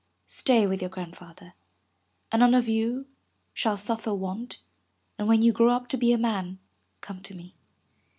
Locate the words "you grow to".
5.43-5.95